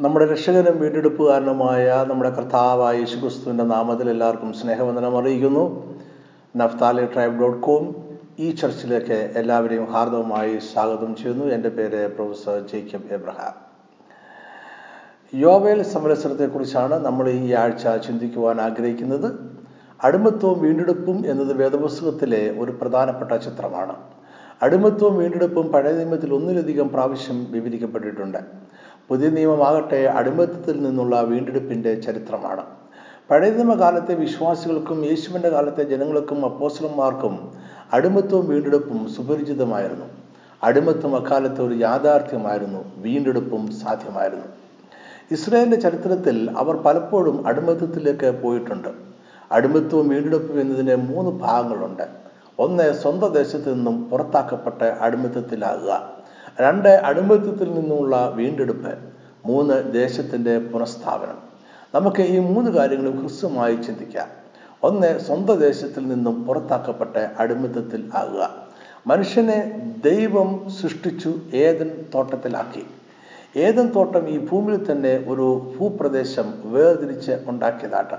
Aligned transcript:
നമ്മുടെ 0.00 0.26
രക്ഷകനും 0.26 0.80
വീണ്ടെടുപ്പുകാരനുമായ 0.80 2.06
നമ്മുടെ 2.08 2.30
കർത്താവായ 2.30 2.98
യേശുക്രിസ്തുവിന്റെ 2.98 3.64
നാമത്തിൽ 3.64 4.10
എല്ലാവർക്കും 4.10 4.52
സ്നേഹവന്ദനം 4.52 5.18
അറിയിക്കുന്നു. 5.18 5.94
നഫ്താലി 6.56 7.06
ട്രൈബ് 7.06 7.40
ഡോട്ട് 7.40 7.62
കോം 7.62 7.96
ഈ 8.38 8.50
ചർച്ചിലേക്ക് 8.50 9.32
എല്ലാവരെയും 9.36 9.92
ഹാർദവമായി 9.92 10.58
സ്വാഗതം 10.58 11.16
ചെയ്യുന്നു. 11.16 11.44
എന്റെ 11.44 11.68
പേര് 11.68 12.14
പ്രൊഫസർ 12.16 12.66
ജേക്കബ് 12.72 13.14
എബ്രഹാം. 13.14 13.54
യോവേൽ 15.34 15.82
സമരസരത്തെക്കുറിച്ചാണ് 15.82 17.04
നമ്മൾ 17.04 17.28
ഈ 17.28 17.52
ആഴ്ച 17.52 18.06
ചിന്തിക്കുവാൻ 18.06 18.60
ആഗ്രഹിക്കുന്നത്. 18.60 19.34
അടിമത്വവും 20.04 20.60
വീണ്ടെടുപ്പും 20.60 21.24
എന്നത് 21.26 21.56
വേദപുസ്തകത്തിലെ 21.56 22.54
ഒരു 22.58 22.72
പ്രധാനപ്പെട്ട 22.72 23.32
ചിത്രമാണ്. 23.36 23.96
അടിമത്വവും 24.62 25.16
വീണ്ടെടുപ്പും 25.16 25.72
പഴയ 25.72 25.92
നിയമത്തിൽ 25.92 26.34
ഒന്നിലധികം 26.34 26.88
പ്രാവശ്യം 26.88 27.46
വിവരിക്കപ്പെട്ടിട്ടുണ്ട്. 27.50 28.65
പുതിയ 29.08 29.28
നിയമമാകട്ടെ 29.28 29.96
അടിമത്തത്തിൽ 29.96 30.82
നിന്നുള്ള 30.82 31.20
വീണ്ടെടുപ്പിന്റെ 31.20 31.94
ചരിത്രമാണ്. 31.94 32.64
പഴയ 33.30 33.50
നിയമകാലത്തെ 33.50 34.14
വിശ്വാസികൾക്കും 34.14 35.04
യേശുവിന്റെ 35.04 35.48
കാലത്തെ 35.48 35.82
ജനങ്ങൾക്കും 35.82 36.44
അപ്പോസ്റ്റലന്മാർക്കും 36.44 37.52
അടിമത്വവും 37.92 38.48
വീണ്ടെടുപ്പും 38.48 39.08
സുപരിചിതമായിരുന്നു. 39.08 40.06
അടിമത്വം 40.62 41.16
അക്കാലത്തെ 41.16 41.62
ഒരു 41.62 41.74
യാഥാർത്ഥ്യമായിരുന്നു 41.74 42.84
വീണ്ടെടുപ്പും 42.96 43.72
സാധ്യമായിരുന്നു. 43.72 44.44
ഇസ്രായേലിന്റെ 45.30 45.80
ചരിത്രത്തിൽ 45.80 46.50
അവർ 46.56 46.76
പലപ്പോഴും 46.76 47.46
അടിമത്തത്തിലേക്ക് 47.46 48.40
പോയിട്ടുണ്ട്. 48.42 48.88
അടിമത്വവും 49.52 50.08
വീണ്ടെടുപ്പും 50.08 50.60
എന്നതിന് 50.60 50.94
മൂന്ന് 50.94 51.30
ഭാഗങ്ങളുണ്ട്. 51.30 52.08
ഒന്ന് 52.58 52.94
സ്വന്തം 52.94 53.32
ദേശത്ത് 53.32 53.74
നിന്നും 53.74 54.04
പുറത്താക്കപ്പെട്ട് 54.04 54.84
അടിമത്തത്തിലാകുക. 55.00 56.16
രണ്ട് 56.60 56.88
അടിമത്വത്തിൽ 56.88 57.74
നിന്നുള്ള 57.74 58.32
വീണ്ടെടുപ്പ് 58.34 58.98
മൂന്ന് 59.46 59.92
ദേശത്തിന്റെ 59.92 60.58
പുനഃസ്ഥാപനം. 60.58 61.38
നമുക്ക് 61.94 62.22
ഈ 62.22 62.38
മൂന്ന് 62.38 62.70
കാര്യങ്ങളും 62.70 63.22
ഹ്രസ്വമായി 63.22 63.76
ചിന്തിക്കാം. 63.76 64.28
ഒന്ന് 64.82 65.18
സ്വന്തം 65.18 65.56
ദേശത്തിൽ 65.56 66.08
നിന്നും 66.08 66.44
പുറത്താക്കപ്പെട്ട 66.44 67.16
അടിമത്തത്തിൽ 67.38 68.10
ആകുക. 68.14 68.66
മനുഷ്യനെ 69.06 69.92
ദൈവം 70.04 70.70
സൃഷ്ടിച്ചു 70.70 71.34
ഏതൻ 71.54 71.90
തോട്ടത്തിലാക്കി. 72.14 72.86
ഏതൻ 73.58 73.86
തോട്ടം 73.86 74.28
ഈ 74.28 74.38
ഭൂമിയിൽ 74.38 74.92
തന്നെ 74.92 75.24
ഒരു 75.28 75.76
ഭൂപ്രദേശം 75.78 76.54
വേർതിരിച്ച് 76.64 77.32
ഉണ്ടാക്കിയതാട്ട്. 77.46 78.14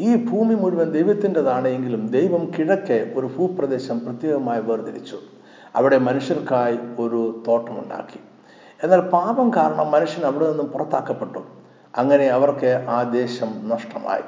ഈ 0.00 0.14
ഭൂമി 0.14 0.54
മുഴുവൻ 0.54 0.90
ദൈവത്തിന്റെതാണ് 0.90 1.68
എങ്കിലും 1.68 2.08
ദൈവം 2.08 2.52
കിഴക്കെ 2.58 3.12
ഒരു 3.16 3.26
ഭൂപ്രദേശം 3.26 4.00
പ്രത്യേകമായി 4.00 4.60
വേർതിരിച്ചു. 4.60 5.18
അവിടെ 5.76 5.98
മനുഷ്യർക്കായി 5.98 6.78
ഒരു 6.98 7.44
തോട്ടമുണ്ടാക്കി. 7.48 8.20
എന്നാൽ 8.84 9.00
പാപം 9.00 9.50
കാരണം 9.56 9.90
മനുഷ്യൻ 9.90 10.24
അവിടെ 10.24 10.48
നിന്നും 10.48 10.66
പുറത്താക്കപ്പെട്ടു. 10.66 11.38
അങ്ങനെ 11.96 12.26
അവർക്ക് 12.26 12.86
ആ 12.88 13.02
ദേശം 13.02 13.68
നഷ്ടമായി. 13.68 14.22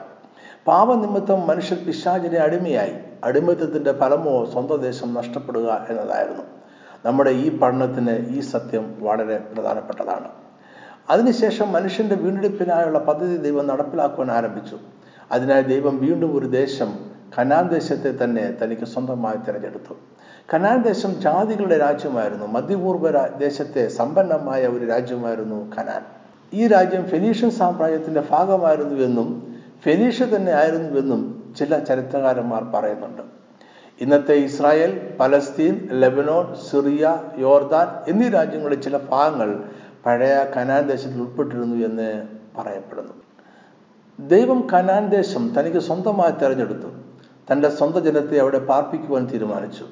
പാപനിമിത്തം 0.66 1.46
മനുഷ്യർ 1.46 1.78
പിശാചിനെ 1.86 2.38
അടിമയായി. 2.38 2.92
അടിമത്തത്തിന്റെ 3.24 3.92
ഫലമോ 3.92 4.44
സ്വന്തം 4.44 4.76
ദേശം 4.76 5.14
നഷ്ടപ്പെടുക 5.14 5.86
എന്നതായിരുന്നു. 5.90 6.42
നമ്മുടെ 7.04 7.30
ഈ 7.30 7.58
പഠനത്തിന് 7.58 8.10
ഈ 8.10 8.40
സത്യം 8.40 8.94
വളരെ 9.00 9.38
പ്രധാനപ്പെട്ടതാണ്. 9.38 10.28
അതിനുശേഷം 11.10 11.72
മനുഷ്യന്റെ 11.72 12.14
വീണ്ടെടുപ്പിനായുള്ള 12.14 12.98
പദ്ധതി 12.98 13.36
ദൈവം 13.36 13.66
നടപ്പിലാക്കുവാൻ 13.66 14.30
ആരംഭിച്ചു. 14.30 14.78
അതിനായി 15.32 15.62
ദൈവം 15.62 15.98
വീണ്ടും 15.98 16.38
ഒരു 16.38 16.46
ദേശം 16.46 16.98
കനാൻ 17.38 17.68
ദേശത്തെ 17.68 18.24
തന്നെ 18.24 18.54
തനിക്ക് 18.62 18.84
സ്വന്തമായി 18.84 19.36
തിരഞ്ഞെടുത്തു. 19.36 19.94
കനാൻ 20.54 20.82
ദേശം 20.82 21.20
ജാതികളുടെ 21.20 21.78
രാജ്യമായിരുന്നു. 21.78 22.46
മധ്യപൂർവ 22.46 23.26
ദേശത്തെ 23.26 23.88
സമ്പന്നമായ 23.88 24.66
ഒരു 24.66 24.84
രാജ്യമായിരുന്നു 24.84 25.72
കനാൻ. 25.76 26.02
ഈ 26.52 26.66
രാജ്യം 26.66 27.04
ഫെനീഷ്യൻ 27.04 27.50
സാമ്രാജ്യത്തിന്റെ 27.50 28.22
ഭാഗമായിരുന്നുവെന്നും 28.30 29.56
ഫെനീഷ്യ 29.84 30.24
തന്നെ 30.24 30.52
ആയിരുന്നുവെന്നും 30.52 31.54
ചില 31.58 31.78
ചരിത്രകാരന്മാർ 31.78 32.64
പറയുന്നുണ്ട്. 32.64 33.22
ഇന്നത്തെ 34.00 34.32
ഇസ്രായേൽ 34.32 35.16
പലസ്തീൻ 35.20 35.88
ലെബനോൺ 35.92 36.54
സിറിയ 36.70 37.22
യോർദാൻ 37.38 38.10
എന്നീ 38.10 38.28
രാജ്യങ്ങളുടെ 38.28 38.80
ചില 38.80 38.96
ഭാഗങ്ങൾ 38.96 39.64
പഴയ 40.06 40.44
കനാൻ 40.56 40.86
ദേശത്തിൽ 40.86 41.20
ഉൾപ്പെട്ടിരുന്നു 41.20 41.86
എന്ന് 41.86 42.22
പറയപ്പെടുന്നു. 42.58 43.14
ദൈവം 44.28 44.68
കനാൻ 44.72 45.08
ദേശം 45.08 45.54
തനിക്ക് 45.58 45.78
സ്വന്തമായി 45.78 46.32
തെരഞ്ഞെടുത്തു. 46.32 46.88
തന്റെ 47.52 47.68
സ്വന്തം 47.68 48.04
ജനത്തെ 48.04 48.38
അവിടെ 48.38 48.58
പാർപ്പിക്കുവാൻ 48.58 49.26
തീരുമാനിച്ചു. 49.26 49.84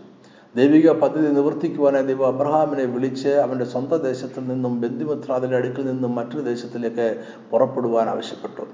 ദൈവിക 0.56 0.90
പദ്ധതി 0.90 1.26
നിവർത്തിക്കുവാനായി 1.26 2.04
ദൈവം 2.04 2.26
അബ്രഹാമിനെ 2.26 2.84
വിളിച്ച് 2.84 3.28
അവന്റെ 3.28 3.64
സ്വന്തം 3.64 3.96
ദേശത്തിൽ 3.96 4.48
നിന്നും 4.48 4.80
ബന്ധുമിത്രാദിന്റെ 4.80 5.56
അടുക്കിൽ 5.56 5.86
നിന്നും 5.86 6.14
മറ്റൊരു 6.14 6.40
ദേശത്തിലേക്ക് 6.40 7.22
പുറപ്പെടുവാൻ 7.50 8.08
ആവശ്യപ്പെട്ടു. 8.08 8.66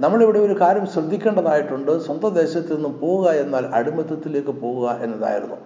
നമ്മളിവിടെ 0.00 0.38
ഒരു 0.38 0.60
കാര്യം 0.60 0.86
ശ്രദ്ധിക്കേണ്ടതായിട്ടുണ്ട്. 0.86 1.98
സ്വന്തം 1.98 2.34
ദേശത്ത് 2.34 2.74
നിന്നും 2.74 3.00
പോവുക 3.00 3.30
എന്നാൽ 3.30 3.66
അടിമത്തത്തിലേക്ക് 3.66 4.48
പോവുക 4.48 4.98
എന്നതായിരുന്നു. 5.02 5.56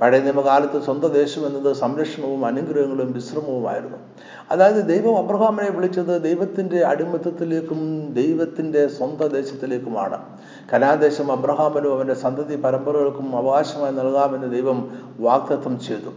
പഴയ 0.00 0.20
നിയമകാലത്ത് 0.20 0.82
സ്വന്തം 0.82 1.08
ദേശം 1.08 1.46
എന്നത് 1.46 1.76
സംരക്ഷണവും 1.76 2.46
അനുഗ്രഹങ്ങളും 2.46 3.12
വിശ്രമവുമായിരുന്നു. 3.12 3.98
അതായത് 4.50 4.86
ദൈവം 4.86 5.18
അബ്രഹാമിനെ 5.18 5.70
വിളിച്ചത് 5.70 6.22
ദൈവത്തിന്റെ 6.22 6.84
അടിമത്തത്തിലേക്കും 6.84 8.12
ദൈവത്തിന്റെ 8.12 8.86
സ്വന്തം 8.86 9.28
ദേശത്തിലേക്കുമാണ്. 9.28 10.35
കലാദേശം 10.72 11.32
അബ്രഹാമിനും 11.32 11.92
അവന്റെ 11.92 12.14
സന്തതി 12.14 12.56
പരമ്പരകൾക്കും 12.56 13.36
അവകാശമായി 13.36 13.92
നൽകാമെന്ന് 13.92 14.52
ദൈവം 14.52 14.98
വാഗ്ദത്തം 15.20 15.80
ചെയ്തു. 15.80 16.10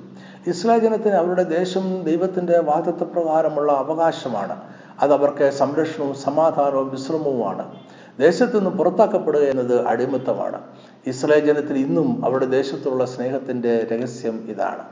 ഇസ്രായേൽ 0.47 0.81
ജനത്തിന് 0.81 1.13
അവരുടെ 1.13 1.43
ദേശം 1.43 2.03
ദൈവത്തിന്റെ 2.03 2.59
വാക്തത്വ 2.59 3.03
പ്രകാരമുള്ള 3.03 3.71
അവകാശമാണ്. 3.71 4.61
അത് 4.99 5.13
അവർക്ക് 5.13 5.49
സംരക്ഷണവും 5.49 6.15
സമാധാനവും 6.15 6.89
വിശ്രമവുമാണ്. 6.89 7.71
ദേശത്തു 8.19 8.57
നിന്ന് 8.57 8.69
പുറത്താക്കപ്പെടുക 8.69 9.41
എന്നത് 9.41 9.88
അടിമത്തമാണ്. 9.88 10.61
ഇസ്രായേൽ 11.07 11.45
ജനത്തിന് 11.45 11.77
ഇന്നും 11.77 12.25
അവരുടെ 12.25 12.45
ദേശത്തുള്ള 12.45 13.05
സ്നേഹത്തിന്റെ 13.05 13.88
രഹസ്യം 13.91 14.45
ഇതാണ്. 14.49 14.83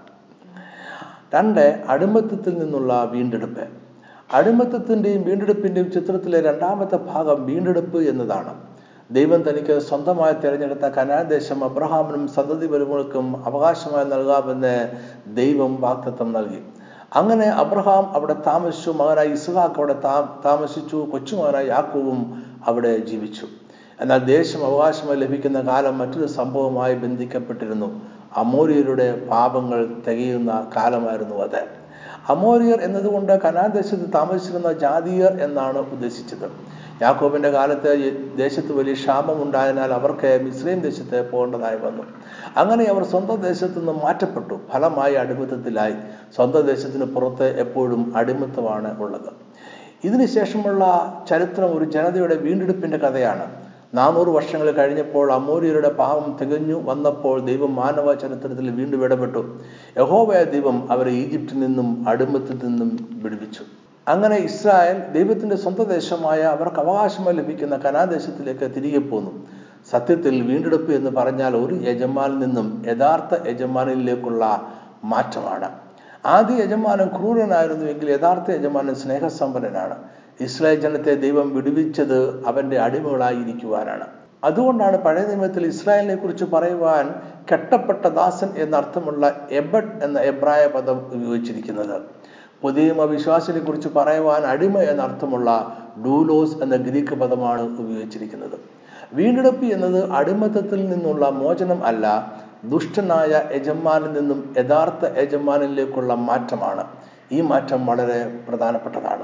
രണ്ട് 1.36 1.84
അടിമത്തത്തിൽ 1.90 2.60
നിന്നുള്ള 2.60 3.10
വീണ്ടെടുപ്പ്. 3.12 3.68
അടിമത്തത്തിന്റെയും 4.34 5.24
വീണ്ടെടുപ്പിന്റെയും 5.24 5.92
ചിത്രത്തിലെ 5.92 6.42
രണ്ടാമത്തെ 6.42 6.96
ഭാഗം 6.96 7.46
വീണ്ടെടുപ്പ് 7.46 8.04
എന്നതാണ്. 8.04 8.67
ദൈവം 9.12 9.50
തനിക്ക് 9.50 9.80
സ്വന്തമായി 9.80 10.34
തിരഞ്ഞെടുത്ത 10.34 10.80
കനാൻ 10.80 11.28
ദേശം 11.28 11.64
അബ്രഹാമിനും 11.64 12.28
സന്തതി 12.28 12.68
വരുമകൾക്കും 12.68 13.44
അവകാശമായി 13.46 14.06
നൽകാമെന്ന് 14.06 14.88
ദൈവം 15.28 15.82
വാക്തത്വം 15.82 16.34
നൽകി. 16.34 16.60
അങ്ങനെ 17.16 17.46
അബ്രഹാം 17.46 18.16
അവിടെ 18.16 18.34
താമസിച്ചു. 18.48 18.92
മകനായി 18.92 19.30
ഇസ്ഹാക്ക് 19.30 19.76
അവിടെ 19.78 19.94
താമസിച്ചു. 20.46 21.08
കൊച്ചുമകനായി 21.12 21.68
യാക്കൂവും 21.68 22.44
അവിടെ 22.68 22.98
ജീവിച്ചു. 22.98 23.48
എന്നാൽ 24.02 24.18
ദേശം 24.18 24.66
അവകാശമായി 24.66 25.20
ലഭിക്കുന്ന 25.20 25.62
കാലം 25.62 25.98
മറ്റൊരു 25.98 26.28
സംഭവമായി 26.28 26.96
ബന്ധിക്കപ്പെട്ടിരുന്നു. 26.96 28.02
അമോരിയരുടെ 28.36 29.28
പാപങ്ങൾ 29.32 29.86
തികയുന്ന 30.08 30.72
കാലമായിരുന്നു 30.76 31.36
അത്. 31.36 31.64
അമോരിയർ 32.30 32.82
എന്നതുകൊണ്ട് 32.82 33.42
കനാൻ 33.42 33.70
ദേശത്ത് 33.70 34.14
താമസിച്ചിരുന്ന 34.14 34.74
ജാതീയർ 34.74 35.32
എന്നാണ് 35.42 35.78
ഉദ്ദേശിച്ചത്. 35.78 36.77
യാക്കോബിന്റെ 37.02 37.50
കാലത്ത് 37.50 38.18
ദേശത്ത് 38.38 38.72
വലിയ 38.72 38.94
ക്ഷാമം 38.94 39.44
ഉണ്ടായതിനാൽ 39.44 39.92
അവർക്ക് 39.94 40.40
മിസ്രൈം 40.44 40.80
ദേശത്ത് 40.80 41.32
പോകേണ്ടതായി 41.32 41.78
വന്നു. 41.78 42.04
അങ്ങനെ 42.58 42.86
അവർ 42.86 43.04
സ്വന്തം 43.04 43.42
ദേശത്തു 43.42 43.80
നിന്ന് 43.80 43.92
മാറ്റപ്പെട്ടു. 43.92 44.60
ഫലമായി 44.74 45.14
അടിമത്തത്തിലായി. 45.14 45.94
സ്വന്തം 46.36 46.62
ദേശത്തിന് 46.62 47.04
പുറത്ത് 47.04 47.60
എപ്പോഴും 47.60 48.14
അടിമത്തമാണ് 48.16 49.02
ഉള്ളത്. 49.02 49.34
ഇതിനുശേഷമുള്ള 50.04 50.86
ചരിത്രം 51.30 51.78
ഒരു 51.78 51.86
ജനതയുടെ 51.86 52.36
വീണ്ടെടുപ്പിന്റെ 52.36 52.98
കഥയാണ്. 52.98 53.52
നാനൂറ് 53.94 54.28
വർഷങ്ങൾ 54.28 54.72
കഴിഞ്ഞപ്പോൾ 54.72 55.32
അമൂര്യരുടെ 55.32 55.90
പാവം 55.90 56.38
തികഞ്ഞു 56.42 56.82
വന്നപ്പോൾ 56.84 57.46
ദൈവം 57.46 57.76
മാനവ 57.76 58.14
ചരിത്രത്തിൽ 58.14 58.70
വീണ്ടും 58.70 59.04
ഇടപെട്ടു. 59.04 59.60
യഹോവയ 59.98 60.44
ദൈവം 60.44 60.92
അവരെ 60.92 61.12
ഈജിപ്തിൽ 61.12 61.60
നിന്നും 61.60 62.06
അടിമത്തിൽ 62.08 62.60
നിന്നും 62.64 63.10
വിടുവിച്ചു. 63.12 63.64
അങ്ങനെ 64.08 64.36
ഇസ്രായേൽ 64.36 64.98
ദൈവത്തിന്റെ 65.12 65.56
സ്വന്തം 65.56 65.84
ദേശമായ 65.84 66.42
അവർക്ക് 66.42 66.80
അവകാശമായി 66.80 67.36
ലഭിക്കുന്ന 67.36 67.76
കനാദേശത്തിലേക്ക് 67.76 68.76
തിരികെ 68.76 69.00
പോന്നു. 69.00 69.48
സത്യത്തിൽ 69.92 70.42
വീണ്ടെടുപ്പ് 70.42 70.92
എന്ന് 70.94 71.12
പറഞ്ഞാൽ 71.12 71.56
ഒരു 71.56 71.76
യജമാനിൽ 71.76 72.40
നിന്നും 72.40 72.84
യഥാർത്ഥ 72.88 73.48
യജമാനിലേക്കുള്ള 73.48 74.72
മാറ്റമാണ്. 75.04 75.70
ആദ്യ 76.26 76.64
യജമാനൻ 76.64 77.08
ക്രൂരനായിരുന്നുവെങ്കിൽ 77.08 78.12
യഥാർത്ഥ 78.12 78.52
യജമാനൻ 78.52 78.96
സ്നേഹസമ്പന്നനാണ്. 78.96 79.96
ഇസ്രായേൽ 80.42 80.80
ജനത്തെ 80.80 81.16
ദൈവം 81.16 81.56
വിടുവിച്ചത് 81.56 82.48
അവന്റെ 82.48 82.80
അടിമകളായിരിക്കുവാനാണ്. 82.80 84.08
അതുകൊണ്ടാണ് 84.44 84.98
പഴയ 84.98 85.26
നിയമത്തിൽ 85.26 85.68
ഇസ്രായേലിനെ 85.68 86.16
കുറിച്ച് 86.16 86.44
പറയുവാൻ 86.44 87.16
കെട്ടപ്പെട്ട 87.52 88.06
ദാസൻ 88.08 88.50
എന്നർത്ഥമുള്ള 88.58 89.48
എബഡ് 89.52 90.04
എന്ന 90.04 90.20
എബ്രായ 90.20 90.68
പദം 90.68 90.98
ഉപയോഗിച്ചിരിക്കുന്നത്. 91.14 92.17
പുതിയ 92.62 92.92
വിശ്വാസിനെ 92.92 93.60
കുറിച്ച് 93.60 93.90
പറയുവാൻ 93.90 94.42
അടിമ 94.42 94.80
എന്നർത്ഥമുള്ള 94.80 95.78
ഡൂലോസ് 96.06 96.58
എന്ന 96.58 96.76
ഗ്രീക്ക് 96.76 97.14
പദമാണ് 97.14 97.62
ഉപയോഗിച്ചിരിക്കുന്നത്. 97.62 98.60
വീണ്ടെടുപ്പ് 99.14 99.66
എന്നത് 99.66 100.12
അടിമത്തത്തിൽ 100.12 100.90
നിന്നുള്ള 100.90 101.30
മോചനം 101.30 101.86
അല്ല 101.86 102.34
ദുഷ്ടനായ 102.64 103.42
യജമാനിൽ 103.56 104.14
നിന്നും 104.14 104.56
യഥാർത്ഥ 104.58 105.18
യജമാനിലേക്കുള്ള 105.20 106.14
മാറ്റമാണ്. 106.14 106.88
ഈ 107.32 107.42
മാറ്റം 107.42 107.86
വളരെ 107.86 108.40
പ്രധാനപ്പെട്ടതാണ്. 108.50 109.24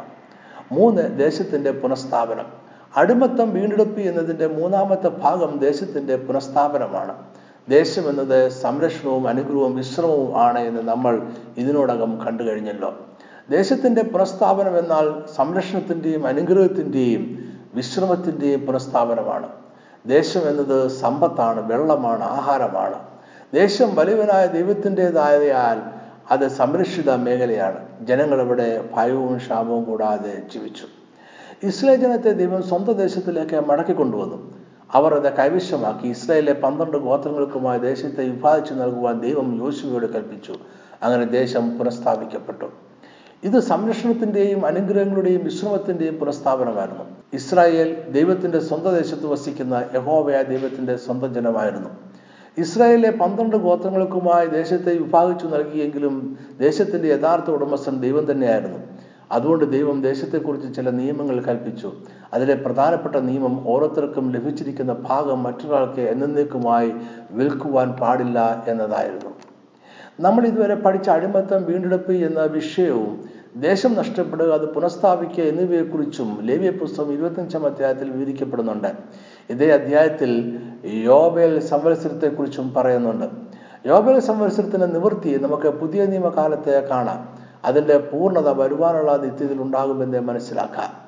മൂന്ന് 0.71 1.19
ദേശത്തിന്റെ 1.19 1.71
പുനഃസ്ഥാപനം. 1.71 2.45
അടിമത്തം 2.97 3.53
വീണ്ടെടുപ്പ് 3.53 4.01
എന്നതിന്റെ 4.01 4.47
മൂന്നാമത്തെ 4.47 5.07
ഭാഗം 5.07 5.57
ദേശത്തിന്റെ 5.57 6.15
പുനഃസ്ഥാപനമാണ്. 6.15 7.15
ദേശം 7.69 8.09
എന്നത് 8.09 8.49
സംരക്ഷണവും 8.49 9.27
അനുഗ്രഹവും 9.27 9.75
വിശ്രമവും 9.75 10.41
ആണ് 10.41 10.59
എന്ന് 10.59 10.81
നമ്മൾ 10.81 11.21
ഇതിനോടകം 11.57 12.25
കണ്ടു 12.25 12.43
കഴിഞ്ഞല്ലോ. 12.43 12.95
ദേശത്തിന്റെ 13.49 14.03
പുനഃസ്ഥാപനം 14.03 14.77
എന്നാൽ 14.77 15.23
സംരക്ഷണത്തിന്റെയും 15.35 16.27
അനുഗ്രഹത്തിന്റെയും 16.27 17.39
വിശ്രമത്തിന്റെയും 17.73 18.65
പുനഃസ്ഥാപനമാണ്. 18.65 19.49
ദേശം 20.05 20.49
എന്നത് 20.49 20.87
സമ്പത്താണ് 20.87 21.73
വെള്ളമാണ് 21.73 22.23
ആഹാരമാണ്. 22.23 22.99
ദേശം 23.53 23.95
വലിയവനായ 23.95 24.45
ദൈവത്തിന്റെതായതിനാൽ 24.45 25.81
അത് 26.31 26.47
സംരക്ഷിത 26.47 27.11
മേഖലയാണ്. 27.11 27.87
ജനങ്ങൾ 28.01 28.41
ഇവിടെ 28.41 28.89
ഭയവും 28.93 29.37
ക്ഷാമവും 29.37 29.83
കൂടാതെ 29.83 30.41
ജീവിച്ചു. 30.53 30.85
ഇസ്രായേൽ 31.63 31.99
ജനത്തെ 31.99 32.31
ദൈവം 32.31 32.63
സ്വന്തം 32.63 32.93
ദേശത്തിലേക്ക് 32.93 33.59
മടക്കി 33.69 33.93
കൊണ്ടുവന്നു. 33.93 34.53
അവർ 34.91 35.13
അത് 35.13 35.37
കൈവശമാക്കി. 35.37 36.07
ഇസ്രായേലിലെ 36.07 36.53
പന്ത്രണ്ട് 36.53 36.97
ഗോത്രങ്ങൾക്കുമായി 36.97 37.79
ദേശത്തെ 37.79 38.23
വിഭാഗിച്ചു 38.23 38.73
നൽകുവാൻ 38.73 39.19
ദൈവം 39.19 39.65
യോശുവയോട് 39.65 40.13
കൽപ്പിച്ചു. 40.13 40.55
അങ്ങനെ 41.03 41.25
ദേശം 41.25 41.77
പുനഃസ്ഥാപിക്കപ്പെട്ടു. 41.77 42.65
ഇത് 43.43 43.59
സംരക്ഷണത്തിന്റെയും 43.59 44.65
അനുഗ്രഹങ്ങളുടെയും 44.65 45.43
വിശ്രമത്തിന്റെയും 45.43 46.15
പുനഃസ്ഥാപനമായിരുന്നു. 46.15 47.03
ഇസ്രായേൽ 47.33 47.89
ദൈവത്തിന്റെ 48.11 48.59
സ്വന്തം 48.59 48.93
ദേശത്ത് 48.93 49.25
വസിക്കുന്ന 49.25 49.85
യഹോവയ 49.95 50.43
ദൈവത്തിന്റെ 50.43 50.95
സ്വന്തം 50.95 51.33
ജനമായിരുന്നു. 51.33 51.89
ഇസ്രായേലിലെ 52.57 53.11
പന്ത്രണ്ട് 53.11 53.55
ഗോത്രങ്ങൾക്കുമായി 53.55 54.47
ദേശത്തെ 54.47 54.97
വിഭാഗിച്ചു 54.97 55.47
നൽകിയെങ്കിലും 55.47 56.37
ദേശത്തിന്റെ 56.59 57.07
യഥാർത്ഥ 57.07 57.49
ഉടമസ്ഥൻ 57.49 57.99
ദൈവം 57.99 58.31
തന്നെയായിരുന്നു. 58.31 58.79
അതുകൊണ്ട് 59.31 59.71
ദൈവം 59.71 60.01
ദേശത്തെക്കുറിച്ച് 60.01 60.75
ചില 60.75 60.89
നിയമങ്ങൾ 60.89 61.41
കൽപ്പിച്ചു. 61.41 61.91
അതിലെ 62.33 62.55
പ്രധാനപ്പെട്ട 62.55 63.15
നിയമം 63.15 63.67
ഓരോരുത്തർക്കും 63.67 64.31
ലഭിച്ചിരിക്കുന്ന 64.31 64.93
ഭാഗം 64.93 65.43
മറ്റൊരാൾക്ക് 65.43 66.01
എന്നേക്കുമായി 66.01 66.93
വിൽക്കുവാൻ 67.31 67.91
പാടില്ല 67.91 68.65
എന്നതായിരുന്നു. 68.67 69.33
നമ്മൾ 70.19 70.45
ഇതുവരെ 70.45 70.75
പഠിച്ച 70.75 71.09
അടിമത്തം 71.09 71.63
വീണ്ടെടുപ്പ് 71.63 72.11
എന്ന 72.11 72.41
വിഷയവും 72.41 73.32
ദേശം 73.55 73.93
നഷ്ടപ്പെടുക 73.93 74.53
അത് 74.53 74.73
പുനഃസ്ഥാപിക്കുക 74.73 75.43
എന്നിവയെക്കുറിച്ചും 75.43 76.39
ലേവ്യ 76.41 76.69
പുസ്തകം 76.69 77.13
ഇരുപത്തഞ്ചാം 77.13 77.65
അധ്യായത്തിൽ 77.65 78.09
വിവരിക്കപ്പെടുന്നുണ്ട്. 78.09 78.87
ഇതേ 79.49 79.69
അധ്യായത്തിൽ 79.69 80.59
യോബേൽ 80.85 81.59
സംവത്സരത്തെക്കുറിച്ചും 81.59 82.73
പറയുന്നുണ്ട്. 82.73 83.25
യോബേൽ 83.85 84.19
സംവത്സരത്തിന്റെ 84.19 84.85
നിവൃത്തി 84.85 85.37
നമുക്ക് 85.37 85.69
പുതിയ 85.69 86.05
നിയമകാലത്തെ 86.05 86.87
കാണാം. 86.87 87.29
അതിന്റെ 87.65 87.97
പൂർണത 87.97 88.49
വരുവാനുള്ള 88.49 89.17
നിത്യത്തിൽ 89.17 89.61
ഉണ്ടാകുമെന്ന് 89.61 90.19
മനസ്സിലാക്കാം. 90.19 91.03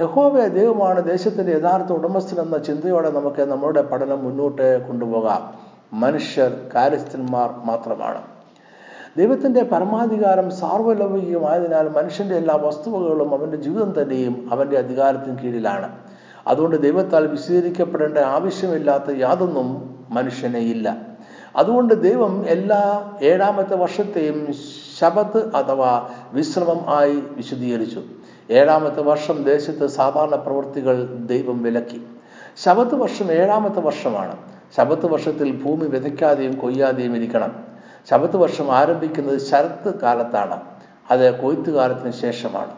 യഹോവ 0.00 0.46
ദൈവമാണ് 0.46 1.10
ദേശത്തിന്റെ 1.10 1.58
യഥാർത്ഥ 1.58 1.92
ഉടമസ്ഥൻ 1.92 2.40
എന്ന 2.40 2.58
ചിന്തയോടെ 2.58 3.10
നമുക്ക് 3.10 3.42
നമ്മുടെ 3.42 3.82
പഠനം 3.82 4.24
മുന്നോട്ട് 4.24 4.86
കൊണ്ടുപോകാം. 4.88 5.54
മനുഷ്യർ 5.92 6.60
കാര്യസ്ഥന്മാർ 6.74 7.54
മാത്രമാണ്. 7.64 8.39
ദൈവത്തിന്റെ 9.16 9.62
പരമാധികാരം 9.62 10.50
സാർവലൗകികമായതിനാൽ 10.50 11.88
മനുഷ്യന്റെ 11.88 12.36
എല്ലാ 12.36 12.54
വസ്തുവകളും 12.54 13.34
അവന്റെ 13.34 13.56
ജീവിതം 13.56 14.02
തന്നെയും 14.02 14.48
അവന്റെ 14.52 14.78
അധികാരത്തിന് 14.78 15.38
കീഴിലാണ്. 15.38 15.98
അതുകൊണ്ട് 16.46 16.82
ദൈവത്താൽ 16.82 17.26
വിശദീകരിക്കപ്പെടേണ്ട 17.26 18.18
ആവശ്യമില്ലാത്ത 18.18 19.16
യാതൊന്നും 19.16 19.98
മനുഷ്യനെ 20.10 20.58
ഇല്ല. 20.58 20.96
അതുകൊണ്ട് 21.56 22.02
ദൈവം 22.02 22.46
എല്ലാ 22.48 23.12
ഏഴാമത്തെ 23.22 23.76
വർഷത്തെയും 23.76 24.54
ശബത്ത് 24.98 25.54
അഥവാ 25.54 26.08
വിശ്രമം 26.32 26.80
ആയി 26.88 27.22
വിശദീകരിച്ചു. 27.30 28.02
ഏഴാമത്തെ 28.50 29.02
വർഷം 29.02 29.42
ദേശത്ത് 29.42 29.86
സാധാരണ 29.86 30.34
പ്രവൃത്തികൾ 30.34 31.06
ദൈവം 31.26 31.62
വിലക്കി. 31.62 32.02
ശബത്ത് 32.56 32.94
വർഷം 32.94 33.32
ഏഴാമത്തെ 33.32 33.80
വർഷമാണ്. 33.80 34.36
ശബത്ത് 34.76 35.06
വർഷത്തിൽ 35.06 35.62
ഭൂമി 35.62 35.86
വിതയ്ക്കാതെയും 35.86 36.58
കൊയ്യാതെയും 36.58 37.16
ഇരിക്കണം. 37.16 37.69
ശബത്ത് 38.10 38.36
വർഷം 38.36 38.72
ആരംഭിക്കുന്നത് 38.72 39.38
ശരത്ത് 39.38 40.00
കാലത്താണ്. 40.00 40.60
അത് 41.10 41.42
കൊയ്ത്ത് 41.42 41.70
കാലത്തിന് 41.70 42.12
ശേഷമാണ്. 42.12 42.70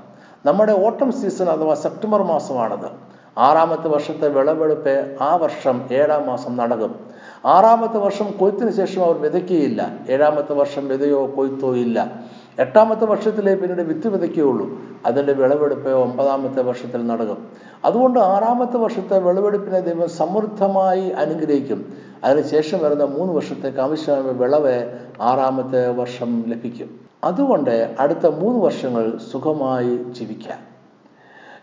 നമ്മുടെ 0.46 0.72
ഓട്ടം 0.72 1.12
സീസൺ 1.12 1.46
അഥവാ 1.48 1.74
സെപ്റ്റംബർ 1.74 2.22
മാസമാണത്. 2.22 3.12
ആറാമത്തെ 3.38 3.88
വർഷത്തെ 3.88 4.28
വിളവെടുപ്പ് 4.28 5.16
ആ 5.20 5.36
വർഷം 5.36 5.88
ഏഴാം 5.92 6.26
മാസം 6.26 6.56
നടക്കും. 6.56 7.06
ആറാമത്തെ 7.44 7.98
വർഷം 7.98 8.34
കൊയ്ത്തിന് 8.40 8.72
ശേഷം 8.72 9.04
അവർ 9.04 9.14
വിതയ്ക്കുകയില്ല. 9.14 9.90
ഏഴാമത്തെ 10.10 10.52
വർഷം 10.52 10.88
വിതയോ 10.88 11.26
കൊയ്ത്തോ 11.36 11.74
ഇല്ല. 11.74 12.12
എട്ടാമത്തെ 12.58 13.04
വർഷത്തിലേ 13.04 13.54
പിന്നീട് 13.54 13.82
വിത്ത് 13.82 14.08
വിതയ്ക്കുകയുള്ളൂ. 14.08 14.80
അതിന്റെ 15.06 15.32
വിളവെടുപ്പ് 15.32 15.90
ഒമ്പതാമത്തെ 15.90 16.62
വർഷത്തിൽ 16.62 17.06
നടക്കും. 17.06 17.52
അതുകൊണ്ട് 17.84 18.18
ആറാമത്തെ 18.18 18.76
വർഷത്തെ 18.76 19.18
വിളവെടുപ്പിനെ 19.18 19.80
ദൈവം 19.80 20.08
സമൃദ്ധമായി 20.08 21.10
അനുഗ്രഹിക്കും. 21.10 22.11
അതിനുശേഷം 22.24 22.78
വരുന്ന 22.82 23.04
മൂന്ന് 23.04 23.34
വർഷത്തേക്ക് 23.34 23.78
ആവശ്യമായ 23.78 24.20
വിളവ് 24.20 24.98
ആറാമത്തെ 25.20 25.88
വർഷം 25.88 26.44
ലഭിക്കും. 26.46 27.00
അതുകൊണ്ട് 27.24 27.96
അടുത്ത 28.00 28.26
മൂന്ന് 28.26 28.64
വർഷങ്ങൾ 28.64 29.18
സുഖമായി 29.32 29.96
ജീവിക്കാം. 29.96 30.58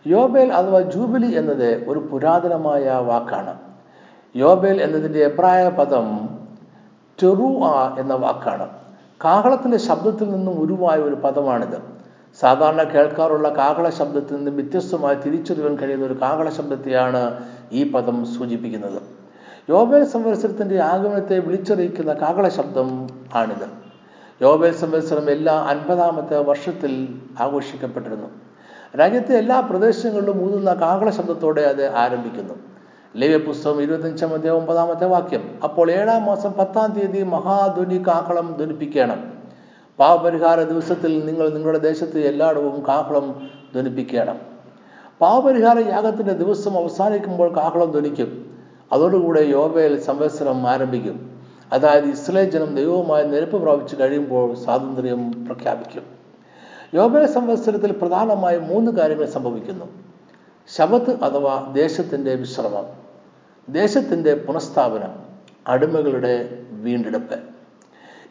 യോബേൽ 0.07 0.53
അഥവാ 0.53 0.81
ജൂബിലി 0.81 1.35
എന്നത് 1.35 1.89
ഒരു 1.89 1.99
പുരാതനമായ 1.99 2.89
വാക്കാണ്. 2.89 3.55
യോബേൽ 4.35 4.81
എന്നതിന്റെ 4.81 5.19
എബ്രായ 5.19 5.69
പദം 5.69 6.29
ടെറു 7.23 7.47
എന്ന 7.99 8.13
വാക്കാണ്. 8.13 8.69
കാഹളത്തിന്റെ 9.25 9.77
ശബ്ദത്തിൽ 9.77 10.29
നിന്നും 10.29 10.59
ഉരുവായ 10.59 10.97
ഒരു 10.97 11.15
പദമാണിത്. 11.15 11.77
സാധാരണ 12.39 12.83
കേൾക്കാറുള്ള 12.83 13.49
കാഹള 13.49 13.89
ശബ്ദത്തിൽ 13.89 14.35
നിന്നും 14.35 14.55
വ്യത്യസ്തമായി 14.55 15.15
തിരിച്ചറിയാൻ 15.15 15.75
കഴിയുന്ന 15.75 16.05
ഒരു 16.05 16.13
കാഹള 16.13 16.49
ശബ്ദത്തെയാണ് 16.49 17.43
ഈ 17.71 17.91
പദം 17.91 18.25
സൂചിപ്പിക്കുന്നത്. 18.25 19.18
യോബേൽ 19.69 20.03
സംവത്സരത്തിന്റെ 20.03 20.79
ആഗമനത്തെ 20.79 21.39
വിളിച്ചറിയിക്കുന്ന 21.39 22.13
കാഹള 22.13 22.47
ശബ്ദം 22.47 23.07
ആണിത്. 23.35 23.67
യോബേൽ 24.41 24.73
സംവത്സരം 24.73 25.29
എല്ലാ 25.29 25.53
അൻപതാമത്തെ 25.53 26.37
വർഷത്തിൽ 26.37 27.07
ആഘോഷിക്കപ്പെട്ടിരുന്നു. 27.39 28.27
രാജ്യത്തെ 28.97 29.37
എല്ലാ 29.37 29.59
പ്രദേശങ്ങളിലും 29.59 30.45
ഊതുന്ന 30.45 30.73
കാഹള 30.73 31.09
ശബ്ദത്തോടെ 31.09 31.61
അത് 31.61 31.95
ആരംഭിക്കുന്നു. 31.95 32.53
ലേവ്യ 33.15 33.37
പുസ്തകം 33.37 33.81
ഇരുപത്തഞ്ചാമത്തെ 33.81 34.49
ഒമ്പതാമത്തെ 34.49 35.05
വാക്യം 35.05 35.59
അപ്പോൾ 35.63 35.91
ഏഴാം 35.91 36.25
മാസം 36.25 36.53
പത്താം 36.53 36.91
തീയതി 36.91 37.23
മഹാധ്വനി 37.23 38.03
കാക്കളം 38.07 38.55
ധ്വനിപ്പിക്കണം. 38.57 39.33
പാവപരിഹാര 39.99 40.63
ദിവസത്തിൽ 40.63 41.25
നിങ്ങൾ 41.25 41.49
നിങ്ങളുടെ 41.49 41.79
ദേശത്ത് 41.79 42.19
എല്ലായിടവും 42.19 42.83
കാഹളം 42.87 43.49
ധ്വനിപ്പിക്കണം. 43.73 44.37
പാവപരിഹാര 45.21 45.79
യാഗത്തിന്റെ 45.79 46.33
ദിവസം 46.33 46.77
അവസാനിക്കുമ്പോൾ 46.77 47.55
കാഹളം 47.55 47.91
ധ്വനിക്കും. 47.91 48.48
അതോടുകൂടെ 48.93 49.41
യോബയിൽ 49.41 49.99
സംവത്സരം 49.99 50.67
ആരംഭിക്കും. 50.67 51.39
അതായത് 51.71 52.05
ഇസ്ലേ 52.05 52.49
ജനം 52.49 52.75
ദൈവവുമായി 52.75 53.23
നിരപ്പ് 53.23 53.61
പ്രാപിച്ചു 53.61 53.95
കഴിയുമ്പോൾ 53.95 54.53
സ്വാതന്ത്ര്യം 54.53 55.45
പ്രഖ്യാപിക്കും. 55.45 56.03
യോബേൽ 56.93 57.25
സംവത്സരത്തിൽ 57.25 57.91
പ്രധാനമായും 57.91 58.67
മൂന്ന് 58.67 58.91
കാര്യങ്ങൾ 58.91 59.25
സംഭവിക്കുന്നു. 59.25 59.85
ശബത്ത് 60.75 61.23
അഥവാ 61.23 61.71
ദേശത്തിന്റെ 61.73 62.35
വിശ്രമം 62.35 62.85
ദേശത്തിന്റെ 63.69 64.35
പുനഃസ്ഥാപനം 64.35 65.13
അടിമകളുടെ 65.67 66.59
വീണ്ടെടുപ്പ്. 66.71 67.39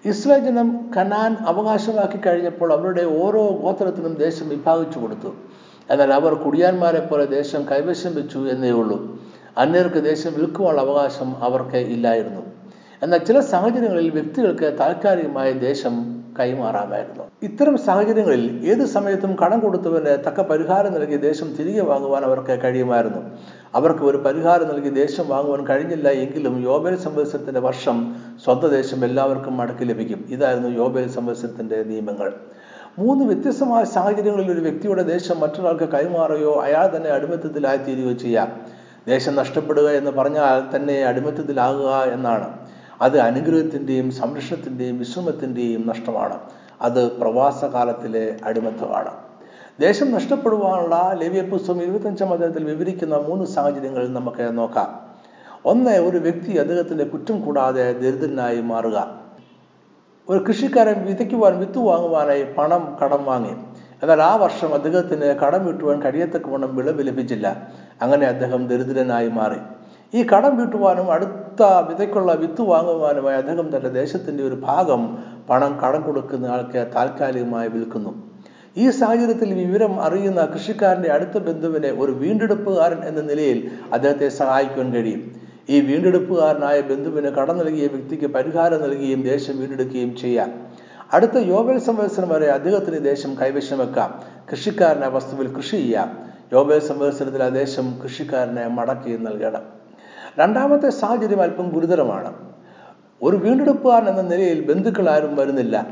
ഇസ്രായേൽ 0.05 0.45
ജനം 0.45 0.91
കനാൻ 0.97 1.37
അവകാശമാക്കി 1.47 2.19
കഴിഞ്ഞപ്പോൾ 2.19 2.73
അവരുടെ 2.73 3.03
ഓരോ 3.03 3.49
ഗോത്രത്തിനും 3.49 4.15
ദേശം 4.15 4.49
വിഭാഗിച്ചു 4.49 4.99
കൊടുത്തു. 4.99 5.35
എന്നാൽ 5.91 6.15
അവർ 6.15 6.35
കുടിയാന്മാരെ 6.35 7.00
പോലെ 7.00 7.25
ദേശം 7.25 7.62
കൈവശം 7.62 8.15
വെച്ചു 8.15 8.38
എന്നേ 8.38 8.71
ഉള്ളൂ. 8.71 9.28
അന്യർക്ക് 9.59 10.05
ദേശം 10.05 10.33
വിൽക്കുവാനുള്ള 10.35 10.83
അവകാശം 10.83 11.45
അവർക്ക് 11.45 11.77
ഇല്ലായിരുന്നു. 11.77 12.41
എന്നാൽ 13.03 13.19
ചില 13.19 13.41
സാഹചര്യങ്ങളിൽ 13.41 14.11
വ്യക്തികൾക്ക് 14.11 14.77
താൽക്കാലികമായ 14.81 15.53
ദേശം 15.53 16.25
കൈമാറാമായിരുന്നു. 16.41 17.25
ഇത്തരം 17.43 17.79
സാഹചര്യങ്ങളിൽ 17.79 18.61
ഏത് 18.65 18.87
സമയത്തും 18.87 19.37
കടം 19.45 19.61
കൊടുത്തവന് 19.61 20.25
തക്ക 20.27 20.41
പരിഹാരം 20.43 20.93
നൽകി 20.93 21.17
ദേശം 21.17 21.55
തിരികെ 21.55 21.81
വാങ്ങുവാൻ 21.81 22.25
അവർക്ക് 22.25 22.62
കഴിയുമായിരുന്നു. 22.65 23.19
അവർക്ക് 23.75 24.03
ഒരു 24.03 24.17
പരിഹാരം 24.17 24.69
നൽകി 24.69 24.88
ദേശം 24.88 25.29
വാങ്ങുവാൻ 25.29 25.67
കഴിഞ്ഞില്ല 25.67 26.09
എങ്കിലും 26.09 26.62
യോബേൽ 26.62 26.97
സംവത്സരത്തിന്റെ 26.97 27.61
വർഷം 27.61 28.17
സ്വന്തം 28.45 28.69
ദേശം 28.69 29.05
എല്ലാവർക്കും 29.05 29.57
മടക്കി 29.57 29.85
ലഭിക്കും. 29.85 30.25
ഇതായിരുന്നു 30.31 30.69
യോബേൽ 30.69 31.09
സംവത്സരത്തിന്റെ 31.09 31.83
നിയമങ്ങൾ. 31.83 32.33
മൂന്ന് 32.99 33.25
വ്യത്യസ്തമായ 33.25 33.85
സാഹചര്യങ്ങളിൽ 33.85 34.53
ഒരു 34.53 34.61
വ്യക്തിയുടെ 34.61 35.03
ദേശം 35.03 35.41
മറ്റൊരാൾക്ക് 35.41 35.88
കൈമാറുകയോ 35.88 36.61
അയാൾ 36.62 36.97
തന്നെ 36.97 37.11
അടിമത്തത്തിലായിത്തീരുകയോ 37.11 38.12
ചെയ്യാം. 38.12 38.78
ദേശം 39.09 39.35
നഷ്ടപ്പെടുക 39.35 39.88
എന്ന് 39.91 40.11
പറഞ്ഞാൽ 40.11 40.77
തന്നെ 40.77 41.03
അടിമത്തത്തിലാകുക 41.03 41.88
എന്നാണ്. 42.12 42.59
അത് 43.03 43.19
അനുഗ്രഹത്തിന്റെയും 43.19 44.11
സംരക്ഷണത്തിന്റെയും 44.11 44.99
വിശ്രമത്തിന്റെയും 44.99 45.88
നഷ്ടമാണ്. 45.88 46.41
അത് 46.81 47.12
പ്രവാസകാലത്തിലെ 47.12 48.37
അടിമത്തമാണ്. 48.45 49.11
ദേശം 49.81 50.12
നഷ്ടപ്പെടുവാനുള്ള 50.12 51.17
ലേവ്യ 51.21 51.41
പുസ്തകം 51.41 51.83
ഇരുപത്തഞ്ചാം 51.83 52.33
അധ്യായത്തിൽ 52.33 52.65
വിവരിക്കുന്ന 52.65 53.17
മൂന്ന് 53.17 53.45
സാഹചര്യങ്ങൾ 53.45 54.09
നമുക്ക് 54.09 54.59
നോക്കാം. 54.59 55.00
ഒന്ന് 55.65 55.91
ഒരു 55.91 56.19
വ്യക്തി 56.19 56.53
അദ്ദേഹത്തിന്റെ 56.53 57.05
കുറ്റം 57.05 57.41
കൂടാതെ 57.41 57.93
ദരിദ്രനായി 57.93 58.61
മാറുക. 58.61 59.21
ഒരു 60.29 60.45
കൃഷിക്കാരൻ 60.45 61.07
വിതയ്ക്കുവാൻ 61.07 61.59
വിത്ത് 61.59 61.79
വാങ്ങുവാനായി 61.79 62.43
പണം 62.43 62.97
കടം 63.05 63.25
വാങ്ങി. 63.25 63.53
എന്നാൽ 64.03 64.23
ആ 64.23 64.37
വർഷം 64.37 64.75
അദ്ദേഹത്തിന് 64.75 65.25
കടം 65.25 65.67
വീട്ടുവാൻ 65.67 66.03
കഴിയത്തക്കവണ്ണം 66.03 66.77
വിളവ് 66.77 67.07
ലഭിച്ചില്ല. 67.07 67.69
അങ്ങനെ 68.02 68.26
അദ്ദേഹം 68.26 68.67
ദരിദ്രനായി 68.67 69.28
മാറി. 69.28 69.57
ഈ 70.14 70.23
കടം 70.23 70.57
വീട്ടുവാനും 70.57 71.12
അടുത്ത 71.12 71.62
വിതയ്ക്കുള്ള 71.88 72.33
വിത്ത് 72.33 72.62
വാങ്ങുവാനുമായി 72.62 73.37
അദ്ദേഹം 73.37 73.76
തന്റെ 73.76 73.88
ദേശത്തിന്റെ 73.88 74.45
ഒരു 74.45 74.55
ഭാഗം 74.55 75.19
പണം 75.50 75.78
കടം 75.78 76.02
കൊടുക്കുന്ന 76.02 76.47
ആൾക്ക് 76.47 76.87
താൽക്കാലികമായി 76.95 77.69
വിൽക്കുന്നു. 77.69 78.28
ഈ 78.76 78.90
സാഹചര്യത്തിൽ 78.90 79.55
വിവരം 79.55 80.00
അറിയുന്ന 80.00 80.45
കൃഷിക്കാരന്റെ 80.45 81.12
അടുത്ത 81.12 81.38
ബന്ധുവിനെ 81.38 81.90
ഒരു 81.90 82.12
വീണ്ടെടുപ്പുകാരൻ 82.12 83.05
എന്ന 83.05 83.21
നിലയിൽ 83.21 83.71
അദ്ദേഹത്തെ 83.93 84.28
സഹായിക്കുവാൻ 84.28 84.93
കഴിയും. 84.93 85.40
ഈ 85.69 85.81
വീണ്ടെടുപ്പുകാരനായ 85.81 86.81
ബന്ധുവിന് 86.81 87.28
കടം 87.28 87.59
നൽകിയ 87.59 87.87
വ്യക്തിക്ക് 87.87 88.26
പരിഹാരം 88.26 88.83
നൽകുകയും 88.83 89.23
ദേശം 89.23 89.59
വീണ്ടെടുക്കുകയും 89.59 90.17
ചെയ്യാം. 90.17 90.52
അടുത്ത 91.12 91.38
യോവൽ 91.38 91.78
സംവത്സരം 91.78 92.28
വരെ 92.28 92.47
അദ്ദേഹത്തിന് 92.47 93.05
ദേശം 93.05 93.35
കൈവശം 93.35 93.78
വെക്കാം. 93.78 94.23
കൃഷിക്കാരൻ 94.52 95.05
ആ 95.05 95.09
വസ്തുവിൽ 95.09 95.57
കൃഷി 95.57 95.71
ചെയ്യാം. 95.71 96.28
യോബൽ 96.52 96.78
സംവത്സരത്തിൽ 96.78 97.49
ദേശം 97.49 97.99
കൃഷിക്കാരനെ 98.05 98.69
മടക്കി 98.69 99.17
നൽകണം. 99.17 99.62
രണ്ടാമത്തെ 100.38 100.90
സാഹചര്യം 100.90 101.43
അല്പം 101.43 101.69
ഗുരുതരമാണ്. 101.69 102.35
ഒരു 103.23 103.37
വീണ്ടെടുപ്പുകാരൻ 103.37 104.09
എന്ന 104.09 104.23
നിലയിൽ 104.23 104.73
ബന്ധുക്കൾ 104.73 105.11
ആരും 105.11 105.37
വരുന്നില്ല. 105.37 105.87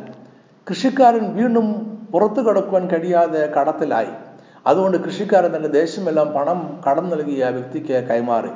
കൃഷിക്കാരൻ 0.70 1.36
വീണ്ടും 1.36 1.72
പുറത്തു 2.12 2.40
കടക്കുവാൻ 2.40 2.88
കഴിയാതെ 2.88 3.46
കടത്തിലായി. 3.46 4.06
അതുകൊണ്ട് 4.66 4.98
കൃഷിക്കാരൻ 4.98 5.56
തന്റെ 5.56 5.68
ദേശമെല്ലാം 5.68 6.32
പണം 6.32 6.80
കടം 6.90 7.08
നൽകിയ 7.08 7.44
വ്യക്തിക്ക് 7.44 8.08
കൈമാറി. 8.08 8.48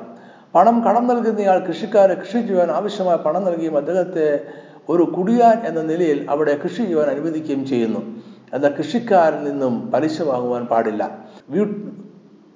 പണം 0.54 0.84
കടം 0.84 1.06
നൽകുന്നയാൾ 1.06 1.58
കൃഷിക്കാരെ 1.58 2.14
കൃഷി 2.14 2.46
ചെയ്യാൻ 2.46 2.70
ആവശ്യമായ 2.70 3.16
പണം 3.16 3.44
നൽകിയും 3.44 3.76
അദ്ദേഹത്തെ 3.76 4.46
ഒരു 4.88 5.02
കുടിയാൻ 5.02 5.66
എന്ന 5.66 5.82
നിലയിൽ 5.82 6.26
അവിടെ 6.30 6.58
കൃഷി 6.64 6.76
ചെയ്യുവാൻ 6.76 7.08
അനുവദിക്കുകയും 7.08 7.66
ചെയ്യുന്നു. 7.66 8.00
എന്നാൽ 8.52 8.74
കൃഷിക്കാരിൽ 8.78 9.44
നിന്നും 9.44 9.90
പലിശ 9.90 10.22
വാങ്ങുവാൻ 10.22 10.66
പാടില്ല. 10.66 11.29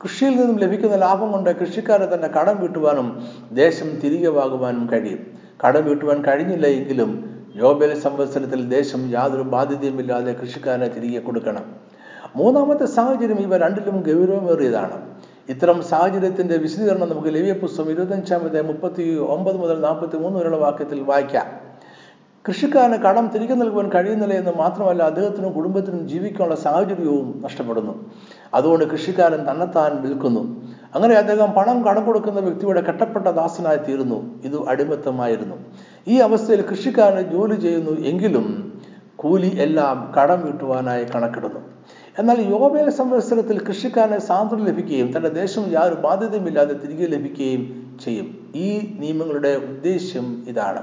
കൃഷിയിൽ 0.04 0.36
നിന്നും 0.36 0.58
ലഭിക്കുന്ന 0.58 0.96
ലാഭം 0.96 1.32
കൊണ്ട് 1.32 1.50
കൃഷിക്കാരെ 1.50 2.14
തന്നെ 2.14 2.28
കടം 2.28 2.60
വീട്ടുവാനും 2.60 3.26
ദേശം 3.52 3.88
തിരികെ 3.96 4.28
വാങ്ങുവാനും 4.28 4.88
കഴിയും. 4.92 5.26
കടം 5.66 5.84
വീട്ടുവാൻ 5.84 6.24
കഴിഞ്ഞില്ല 6.24 6.66
എങ്കിലും 6.66 7.10
യോബേൽ 7.56 7.98
സംവത്സരത്തിൽ 8.00 8.68
ദേശം 8.68 9.10
യാതൊരു 9.10 9.42
ബാധ്യതയുമില്ലാതെ 9.42 10.32
കൃഷിക്കാരനെ 10.32 10.88
തിരികെ 10.88 11.18
കൊടുക്കണം. 11.18 11.64
മൂന്നാമത്തെ 12.36 12.84
സാഹചര്യം 12.84 13.40
ഇവ 13.40 13.56
രണ്ടിലും 13.56 13.96
ഗൗരവമേറിയതാണ്. 14.00 14.96
ഇത്തരം 15.48 15.82
സാഹചര്യത്തിന്റെ 15.82 16.56
വിശദീകരണം 16.56 17.08
നമുക്ക് 17.08 17.28
ലവ്യ 17.28 17.52
പുസ്തകം 17.52 17.90
ഇരുപത്തഞ്ചാമത്തെ 17.90 18.62
മുപ്പത്തി 18.62 19.18
ഒമ്പത് 19.18 19.56
മുതൽ 19.56 19.80
നാൽപ്പത്തി 19.80 20.16
മൂന്ന് 20.16 20.38
വരെയുള്ള 20.38 20.56
വാക്യത്തിൽ 20.56 21.02
വായിക്കാം. 21.02 21.46
കൃഷിക്കാരന് 22.48 22.96
കടം 23.02 23.26
തിരികെ 23.34 23.54
നൽകുവാൻ 23.54 23.90
കഴിയുന്നില്ല 23.92 24.34
എന്ന് 24.34 24.52
മാത്രമല്ല 24.56 25.02
അദ്ദേഹത്തിനും 25.02 25.52
കുടുംബത്തിനും 25.52 26.08
ജീവിക്കാനുള്ള 26.08 26.56
സാഹചര്യവും 26.56 27.42
നഷ്ടപ്പെടുന്നു. 27.44 27.94
അതുകൊണ്ട് 28.54 28.84
കൃഷിക്കാരൻ 28.84 29.50
തന്നെത്താൻ 29.50 30.02
വിൽക്കുന്നു. 30.02 30.64
അങ്ങനെ 30.94 31.14
അദ്ദേഹം 31.14 31.52
പണം 31.52 31.82
കടം 31.82 32.06
കൊടുക്കുന്ന 32.06 32.40
വ്യക്തിയുടെ 32.40 32.80
കെട്ടപ്പെട്ട 32.80 33.28
ദാസനായി 33.28 33.76
തീരുന്നു. 33.76 34.42
ഇത് 34.44 34.68
അടിമത്തമായിരുന്നു. 34.68 35.56
ഈ 36.08 36.18
അവസ്ഥയിൽ 36.18 36.60
കൃഷിക്കാരൻ 36.60 37.32
ജോലി 37.32 37.60
ചെയ്യുന്നു 37.60 38.00
എങ്കിലും 38.00 38.72
കൂലി 39.16 39.56
എല്ലാം 39.60 40.14
കടം 40.20 40.44
വീട്ടുവാനായി 40.44 41.04
കണക്കിടുന്നു. 41.14 41.60
എന്നാൽ 42.18 42.40
യോബേൽ 42.40 42.90
സംവത്സരത്തിൽ 42.90 43.66
കൃഷിക്കാരന് 43.66 44.18
സാന്ത്വനം 44.18 44.66
ലഭിക്കുകയും 44.66 45.16
തന്റെ 45.16 45.28
ദേശം 45.28 45.72
യാതൊരു 45.72 45.94
ബാധ്യതയുമില്ലാതെ 45.94 46.74
തിരികെ 46.74 47.06
ലഭിക്കുകയും 47.06 47.96
ചെയ്യും. 48.04 48.52
ഈ 48.54 48.96
നിയമങ്ങളുടെ 48.98 49.48
ഉദ്ദേശ്യം 49.48 50.44
ഇതാണ്. 50.48 50.82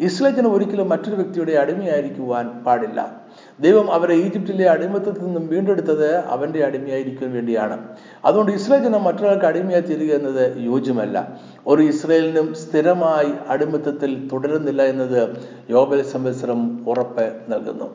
ഇസ്രായേൽ 0.00 0.36
ജനം 0.36 0.52
ഒരിക്കലും 0.52 0.88
മറ്റൊരു 0.88 1.14
വ്യക്തിയുടെ 1.14 1.52
അടിമയായിരിക്കുവാൻ 1.52 2.48
പാടില്ല. 2.48 3.23
ദൈവം 3.60 3.92
അവരെ 3.92 4.14
ഈജിപ്തിലെ 4.14 4.70
അടിമത്തത്തിൽ 4.70 5.24
നിന്നും 5.24 5.48
വീണ്ടെടുത്തത് 5.48 6.16
അവന്റെ 6.16 6.64
അടിമയായിരിക്കാൻ 6.64 7.32
വേണ്ടിയാണ്. 7.32 7.88
അതുകൊണ്ട് 8.24 8.52
ഇസ്രായേൽ 8.52 8.84
ജനം 8.84 9.04
മറ്റൊരാൾക്ക് 9.04 9.46
അടിമയായി 9.46 9.82
തീരുക 9.82 10.14
എന്നത് 10.14 10.58
യോജ്യമല്ല. 10.58 11.38
ഒരു 11.66 11.82
ഇസ്രായേലിനും 11.82 12.54
സ്ഥിരമായി 12.54 13.32
അടിമത്തത്തിൽ 13.48 14.28
തുടരുന്നില്ല 14.32 14.82
എന്നത് 14.82 15.36
യോബൽ 15.70 16.02
സംവത്സരം 16.02 16.88
ഉറപ്പ് 16.88 17.32
നൽകുന്നു. 17.48 17.94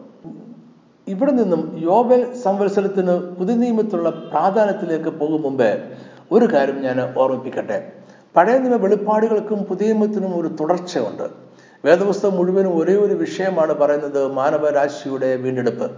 ഇവിടെ 1.07 1.31
നിന്നും 1.31 1.77
യോബൽ 1.81 2.33
സംവത്സരത്തിന് 2.33 3.11
പുതിയ 3.11 3.55
നിയമത്തിലുള്ള 3.55 4.09
പ്രാധാന്യത്തിലേക്ക് 4.09 5.09
പോകും 5.09 5.41
മുമ്പേ 5.41 5.83
ഒരു 6.31 6.45
കാര്യം 6.45 6.81
ഞാൻ 6.81 7.13
ഓർമ്മിപ്പിക്കട്ടെ. 7.17 7.91
പഴയ 8.35 8.57
നിയമ 8.57 8.75
വെളിപ്പാടുകൾക്കും 8.75 9.63
പുതിയ 9.63 9.93
നിയമത്തിനും 9.93 10.41
ഒരു 10.41 10.47
തുടർച്ചയുണ്ട്. 10.47 11.48
വേദപുസ്തകം 11.85 12.37
മുഴുവനും 12.37 12.77
ഒരേ 12.77 12.95
ഒരു 12.95 13.13
വിഷയമാണ് 13.13 13.73
പറയുന്നത് 13.73 14.31
മാനവരാശിയുടെ 14.31 15.35
വീണ്ടെടുപ്പ്. 15.35 15.91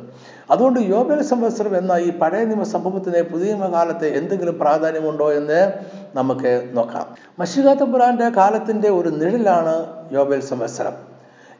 അതുകൊണ്ട് 0.51 0.79
യോബേൽ 0.79 1.21
സംവത്സരം 1.21 1.77
എന്ന 1.77 1.91
ഈ 1.91 2.11
പഴയ 2.11 2.43
നിയമ 2.45 2.63
സംഭവത്തിന് 2.63 3.21
പുതിയ 3.21 3.53
കാലത്തെ 3.73 4.07
എന്തെങ്കിലും 4.17 4.59
പ്രാധാന്യമുണ്ടോ 4.59 5.31
എന്ന് 5.31 5.73
നമുക്ക് 6.15 6.69
നോക്കാം. 6.73 7.15
മഷികാത്തമ്പുരാന്റെ 7.39 8.29
കാലത്തിന്റെ 8.29 8.89
ഒരു 8.89 9.09
നിഴലാണ് 9.09 9.85
യോബേൽ 10.11 10.39
സംവത്സരം. 10.39 10.93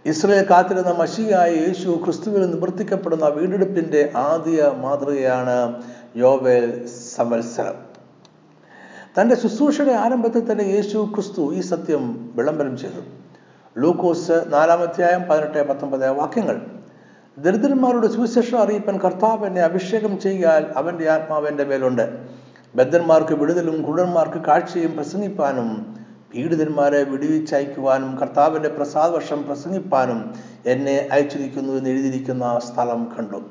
ഇസ്രയേൽ 0.06 0.46
കാത്തിരുന്ന 0.50 0.90
മഷിയായ 0.90 1.52
യേശു 1.52 2.02
ക്രിസ്തുവിൽ 2.04 2.52
നിവർത്തിക്കപ്പെടുന്ന 2.52 3.28
വീണ്ടെടുപ്പിന്റെ 3.28 4.12
ആദ്യ 4.16 4.72
മാതൃകയാണ് 4.78 5.84
യോബേൽ 6.16 6.88
സംവത്സരം. 7.18 7.76
തന്റെ 9.22 9.36
ശുശ്രൂഷയുടെ 9.36 9.92
ആരംഭത്തിൽ 9.92 10.52
തന്നെ 10.52 10.64
യേശു 10.64 11.10
ക്രിസ്തു 11.14 11.54
ഈ 11.54 11.62
സത്യം 11.62 12.32
വിളംബരം 12.36 12.78
ചെയ്തു. 12.78 13.21
ലൂക്കോസ് 13.78 14.32
നാലാമധ്യായം 14.48 15.24
പതിനെട്ട് 15.24 15.70
പത്തൊമ്പത് 15.70 16.10
വാക്യങ്ങൾ. 16.10 16.62
ദരിദ്രന്മാരുടെ 17.38 18.08
സുവിശേഷം 18.08 18.58
അറിയിപ്പൻ 18.58 19.00
കർത്താവ് 19.00 19.48
എന്നെ 19.48 19.62
അഭിഷേകം 19.62 20.20
ചെയ്യാൻ 20.20 20.66
അവന്റെ 20.76 21.10
ആത്മാവ് 21.10 21.48
എന്റെ 21.48 21.64
മേലുണ്ട്. 21.64 22.20
ബദ്ധന്മാർക്ക് 22.76 23.34
വിടുതലും 23.34 23.84
കുടന്മാർക്ക് 23.84 24.38
കാഴ്ചയും 24.38 24.96
പ്രസംഗിപ്പാനും 24.96 25.96
പീഡിതന്മാരെ 26.34 27.04
വിടുവിച്ചയക്കുവാനും 27.04 28.18
കർത്താവിന്റെ 28.18 28.70
പ്രസാദവർഷം 28.70 29.44
പ്രസംഗിപ്പാനും 29.44 30.36
എന്നെ 30.66 31.10
അയച്ചിരിക്കുന്നു 31.12 31.74
എന്ന് 31.74 31.90
എഴുതിയിരിക്കുന്ന 31.90 32.60
സ്ഥലം 32.60 33.12
കണ്ടു. 33.20 33.42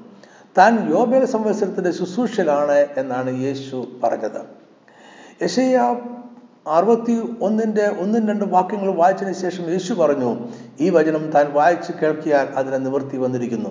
താൻ 0.59 0.93
യോബേൽ 0.95 1.25
സംവത്സരത്തിന്റെ 1.25 1.91
ശുശ്രൂഷയിലാണ് 1.91 2.87
എന്നാണ് 2.97 3.41
യേശു 3.41 3.87
പറഞ്ഞത്. 4.05 4.41
യശയ്യ 5.43 5.97
അറുപത്തി 6.67 7.37
ഒന്നിന്റെ 7.41 7.97
ഒന്നും 8.01 8.29
രണ്ടും 8.29 8.51
വാക്യങ്ങൾ 8.51 8.95
വായിച്ചതിന് 8.95 9.35
ശേഷം 9.35 9.71
യേശു 9.71 9.95
പറഞ്ഞു 9.95 10.39
ഈ 10.81 10.91
വചനം 10.91 11.31
താൻ 11.31 11.53
വായിച്ച് 11.53 11.93
കേൾക്കിയാൽ 11.93 12.49
അതിന് 12.57 12.87
നിവൃത്തി 12.87 13.17
വന്നിരിക്കുന്നു. 13.17 13.71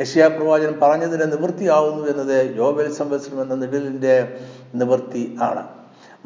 യശയാ 0.00 0.28
പ്രവാചകൻ 0.28 0.78
പറഞ്ഞതിന് 0.82 1.32
നിവൃത്തിയാവുന്നു 1.32 2.06
എന്നത് 2.06 2.56
യോബേൽ 2.56 2.92
സംവത്സരം 2.92 3.42
എന്ന 3.42 3.54
നിഴലിന്റെ 3.54 4.36
നിവൃത്തി 4.74 5.36
ആണ്. 5.42 5.66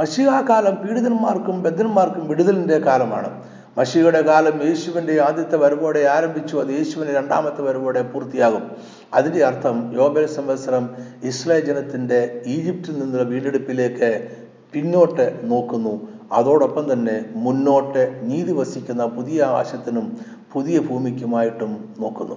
മഷികാകാലം 0.00 0.74
പീഡിതന്മാർക്കും 0.74 1.62
ബദ്ധന്മാർക്കും 1.62 2.28
വിടുതലിന്റെ 2.28 2.78
കാലമാണ്. 2.78 3.44
മഷിയുടെ 3.78 4.20
കാലം 4.22 4.68
യേശുവിന്റെ 4.68 5.22
ആദ്യത്തെ 5.22 5.56
വരവോടെ 5.56 6.00
ആരംഭിച്ചു 6.00 6.56
അത് 6.56 6.68
യേശുവിന്റെ 6.68 7.14
രണ്ടാമത്തെ 7.14 7.62
വരവോടെ 7.62 8.02
പൂർത്തിയാകും. 8.02 8.70
അതിന്റെ 9.14 9.44
അർത്ഥം 9.44 9.92
യോബേൽ 10.00 10.26
സംവത്സരം 10.26 10.96
ഇസ്രായേൽ 11.24 11.64
ജനത്തിന്റെ 11.64 12.42
ഈജിപ്തിൽ 12.46 12.98
നിന്നുള്ള 12.98 13.22
വീണ്ടെടുപ്പിലേക്ക് 13.22 14.36
പിന്നോട്ട് 14.76 15.40
നോക്കുന്നു. 15.44 16.08
അതോടൊപ്പം 16.32 16.92
തന്നെ 16.92 17.24
മുന്നോട്ട് 17.34 18.20
നീതി 18.22 18.52
വസിക്കുന്ന 18.52 19.06
പുതിയ 19.06 19.42
ആകാശത്തിനും 19.42 20.18
പുതിയ 20.52 20.78
ഭൂമിക്കുമായിട്ടും 20.78 21.94
നോക്കുന്നു. 22.00 22.36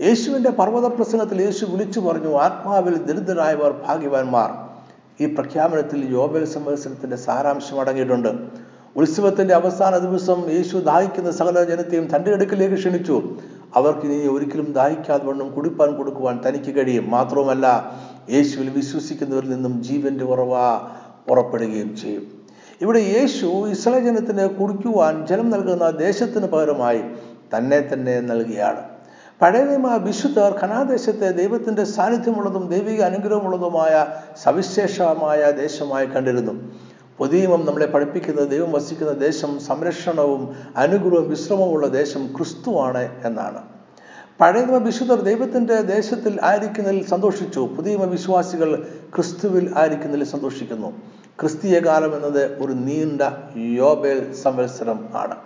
യേശുവിന്റെ 0.00 0.50
പർവത 0.50 0.86
പ്രസംഗത്തിൽ 0.86 1.42
യേശു 1.42 1.64
വിളിച്ചു 1.64 2.00
പറഞ്ഞു 2.00 2.36
ആത്മാവിൽ 2.36 2.94
ദരിദ്രരായവർ 2.94 3.80
ഭാഗ്യവാന്മാർ. 3.88 4.50
ഈ 5.24 5.34
പ്രഖ്യാപനത്തിൽ 5.34 6.08
യോബൽ 6.10 6.44
സംവത്സരത്തിന്റെ 6.44 7.16
സാരാംശം 7.16 7.80
അടങ്ങിയിട്ടുണ്ട്. 7.80 8.28
ഉത്സവത്തിന്റെ 8.96 9.54
അവസാന 9.54 9.98
ദിവസം 9.98 10.50
യേശു 10.50 10.76
ദാഹിക്കുന്ന 10.76 11.30
സകല 11.30 11.64
ജനത്തെയും 11.64 12.16
തന്റെ 12.16 12.32
അടുക്കിലേക്ക് 12.32 12.74
ക്ഷണിച്ചു. 12.74 13.36
അവർക്ക് 13.74 14.06
ഇനി 14.06 14.28
ഒരിക്കലും 14.28 14.72
ദാഹിക്കാതെ 14.72 15.24
വണ്ണം 15.24 15.50
കുടിപ്പാൻ 15.50 15.96
കൊടുക്കുവാൻ 15.96 16.40
തനിക്ക് 16.48 16.76
കഴിയും. 16.76 17.10
മാത്രവുമല്ല 17.10 17.96
യേശുവിൽ 18.30 18.70
വിശ്വസിക്കുന്നവരിൽ 18.70 19.50
നിന്നും 19.50 19.82
ജീവന്റെ 19.82 20.24
ഉറവ 20.24 20.52
പുറപ്പെടുകയും 21.28 21.96
ചെയ്യും. 21.96 22.22
ഇവിടെ 22.80 22.98
യേശു 22.98 23.68
ഇസ്രായേൽ 23.70 24.04
ജനത്തിന് 24.04 24.48
കുടിക്കുവാൻ 24.48 25.26
ജലം 25.26 25.50
നൽകുന്ന 25.50 25.90
ദേശത്തിന് 25.90 26.46
പകരമായി 26.46 27.02
തന്നെ 27.56 27.90
തന്നെ 27.92 28.20
നൽകിയാണ്. 28.20 28.80
പഴയ 29.42 29.64
നിയമ 29.64 29.96
വിശുദ്ധർ 29.96 30.58
ഖനാദേശത്തെ 30.62 31.30
ദൈവത്തിന്റെ 31.30 31.84
സാന്നിധ്യമുള്ളതും 31.84 32.68
ദൈവിക 32.68 33.02
അനുഗ്രഹമുള്ളതുമായ 33.02 34.06
സവിശേഷമായ 34.42 35.50
ദേശമായി 35.50 36.06
കണ്ടിരുന്നു. 36.06 36.72
പുതിയ 37.18 37.38
നിയമം 37.38 37.66
നമ്മളെ 37.66 37.86
പഠിപ്പിക്കുന്നത് 37.86 38.50
ദൈവം 38.50 38.72
വസിക്കുന്ന 38.72 39.12
ദേശം 39.12 39.60
സംരക്ഷണവും 39.60 40.56
അനുഗ്രഹവും 40.76 41.30
വിശ്രമവുമുള്ള 41.30 41.86
ദേശം 41.86 42.34
ക്രിസ്തുവാണ് 42.36 43.26
എന്നാണ്. 43.26 43.62
പഴയ 44.40 44.62
വിശുദ്ധർ 44.62 45.20
ദൈവത്തിന്റെ 45.20 45.82
ദേശത്തിൽ 45.82 46.38
ആയിരിക്കുന്നതിൽ 46.42 47.06
സന്തോഷിച്ചു. 47.06 47.60
പുതിയ 47.76 47.96
വിശ്വാസികൾ 47.96 48.88
ക്രിസ്തുവിൽ 49.16 49.72
ആയിരിക്കുന്നതിൽ 49.76 50.24
സന്തോഷിക്കുന്നു. 50.24 50.92
ക്രിസ്തീയ 51.40 51.78
കാലം 51.78 52.16
എന്നത് 52.16 52.62
ഒരു 52.62 52.72
നീണ്ട 52.72 53.22
യോബേൽ 53.56 54.32
സംവത്സരം 54.32 55.08
ആണ്. 55.14 55.36